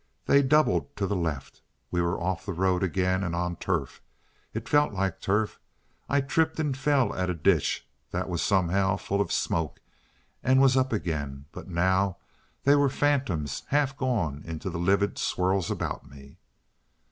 [0.25, 1.61] They doubled to the left.
[1.91, 4.01] We were off the road again and on turf.
[4.51, 5.59] It felt like turf.
[6.09, 9.79] I tripped and fell at a ditch that was somehow full of smoke,
[10.41, 12.17] and was up again, but now
[12.63, 16.39] they were phantoms half gone into the livid swirls about me.